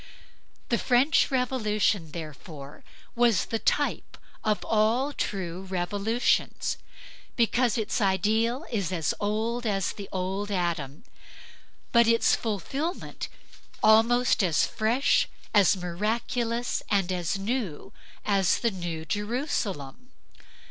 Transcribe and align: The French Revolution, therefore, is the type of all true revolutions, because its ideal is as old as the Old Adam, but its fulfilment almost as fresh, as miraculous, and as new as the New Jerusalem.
The 0.69 0.79
French 0.79 1.29
Revolution, 1.29 2.09
therefore, 2.11 2.83
is 3.15 3.45
the 3.45 3.59
type 3.59 4.17
of 4.43 4.65
all 4.65 5.13
true 5.13 5.61
revolutions, 5.69 6.79
because 7.35 7.77
its 7.77 8.01
ideal 8.01 8.65
is 8.71 8.91
as 8.91 9.13
old 9.19 9.67
as 9.67 9.93
the 9.93 10.09
Old 10.11 10.49
Adam, 10.49 11.03
but 11.91 12.07
its 12.07 12.35
fulfilment 12.35 13.29
almost 13.83 14.41
as 14.43 14.65
fresh, 14.65 15.29
as 15.53 15.77
miraculous, 15.77 16.81
and 16.89 17.11
as 17.11 17.37
new 17.37 17.93
as 18.25 18.57
the 18.57 18.71
New 18.71 19.05
Jerusalem. 19.05 20.09